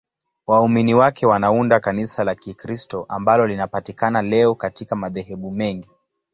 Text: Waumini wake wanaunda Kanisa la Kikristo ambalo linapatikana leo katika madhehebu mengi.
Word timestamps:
Waumini 0.47 0.93
wake 0.93 1.25
wanaunda 1.25 1.79
Kanisa 1.79 2.23
la 2.23 2.35
Kikristo 2.35 3.05
ambalo 3.09 3.47
linapatikana 3.47 4.21
leo 4.21 4.55
katika 4.55 4.95
madhehebu 4.95 5.51
mengi. 5.51 5.89